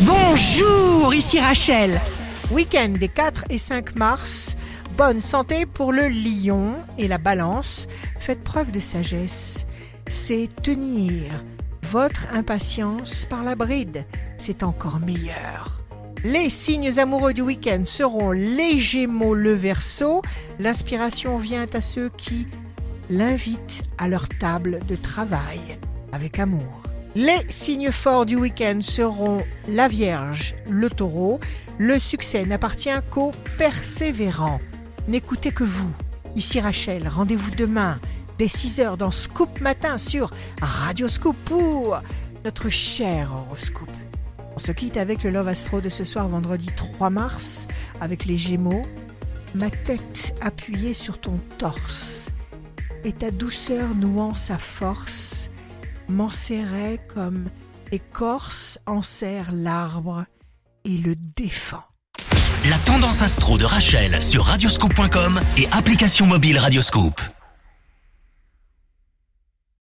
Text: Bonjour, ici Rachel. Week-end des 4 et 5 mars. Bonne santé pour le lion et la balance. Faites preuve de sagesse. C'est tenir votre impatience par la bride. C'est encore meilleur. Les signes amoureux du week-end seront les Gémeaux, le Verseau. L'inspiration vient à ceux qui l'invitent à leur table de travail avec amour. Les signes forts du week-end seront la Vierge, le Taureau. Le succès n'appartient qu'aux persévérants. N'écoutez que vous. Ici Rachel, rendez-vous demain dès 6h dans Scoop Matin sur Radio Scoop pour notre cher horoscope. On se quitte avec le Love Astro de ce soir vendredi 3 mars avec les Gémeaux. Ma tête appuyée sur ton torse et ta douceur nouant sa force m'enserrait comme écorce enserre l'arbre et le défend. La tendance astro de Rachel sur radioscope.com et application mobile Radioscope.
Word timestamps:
Bonjour, 0.00 1.14
ici 1.14 1.38
Rachel. 1.38 2.00
Week-end 2.50 2.94
des 2.98 3.06
4 3.06 3.44
et 3.50 3.58
5 3.58 3.94
mars. 3.94 4.56
Bonne 4.98 5.20
santé 5.20 5.66
pour 5.66 5.92
le 5.92 6.08
lion 6.08 6.74
et 6.98 7.06
la 7.06 7.18
balance. 7.18 7.86
Faites 8.18 8.42
preuve 8.42 8.72
de 8.72 8.80
sagesse. 8.80 9.66
C'est 10.08 10.48
tenir 10.62 11.30
votre 11.82 12.26
impatience 12.32 13.24
par 13.24 13.44
la 13.44 13.54
bride. 13.54 14.04
C'est 14.36 14.64
encore 14.64 14.98
meilleur. 14.98 15.80
Les 16.24 16.50
signes 16.50 16.98
amoureux 16.98 17.32
du 17.32 17.42
week-end 17.42 17.84
seront 17.84 18.32
les 18.32 18.76
Gémeaux, 18.76 19.34
le 19.34 19.52
Verseau. 19.52 20.22
L'inspiration 20.58 21.38
vient 21.38 21.66
à 21.72 21.80
ceux 21.80 22.08
qui 22.08 22.48
l'invitent 23.10 23.84
à 23.98 24.08
leur 24.08 24.28
table 24.28 24.80
de 24.88 24.96
travail 24.96 25.60
avec 26.10 26.40
amour. 26.40 26.82
Les 27.16 27.46
signes 27.48 27.92
forts 27.92 28.26
du 28.26 28.34
week-end 28.34 28.80
seront 28.80 29.44
la 29.68 29.86
Vierge, 29.86 30.56
le 30.68 30.90
Taureau. 30.90 31.38
Le 31.78 31.96
succès 31.96 32.44
n'appartient 32.44 32.90
qu'aux 33.08 33.30
persévérants. 33.56 34.58
N'écoutez 35.06 35.52
que 35.52 35.62
vous. 35.62 35.92
Ici 36.34 36.58
Rachel, 36.58 37.06
rendez-vous 37.06 37.52
demain 37.52 38.00
dès 38.36 38.46
6h 38.46 38.96
dans 38.96 39.12
Scoop 39.12 39.60
Matin 39.60 39.96
sur 39.96 40.30
Radio 40.60 41.08
Scoop 41.08 41.36
pour 41.44 42.00
notre 42.44 42.68
cher 42.68 43.32
horoscope. 43.32 43.88
On 44.56 44.58
se 44.58 44.72
quitte 44.72 44.96
avec 44.96 45.22
le 45.22 45.30
Love 45.30 45.46
Astro 45.46 45.80
de 45.80 45.90
ce 45.90 46.02
soir 46.02 46.28
vendredi 46.28 46.70
3 46.74 47.10
mars 47.10 47.68
avec 48.00 48.24
les 48.24 48.36
Gémeaux. 48.36 48.82
Ma 49.54 49.70
tête 49.70 50.34
appuyée 50.40 50.94
sur 50.94 51.20
ton 51.20 51.38
torse 51.58 52.30
et 53.04 53.12
ta 53.12 53.30
douceur 53.30 53.94
nouant 53.94 54.34
sa 54.34 54.58
force 54.58 55.50
m'enserrait 56.08 57.00
comme 57.12 57.48
écorce 57.92 58.78
enserre 58.86 59.50
l'arbre 59.52 60.24
et 60.84 60.96
le 60.96 61.14
défend. 61.36 61.84
La 62.68 62.78
tendance 62.78 63.22
astro 63.22 63.58
de 63.58 63.64
Rachel 63.64 64.22
sur 64.22 64.44
radioscope.com 64.44 65.40
et 65.58 65.68
application 65.72 66.26
mobile 66.26 66.58
Radioscope. 66.58 67.20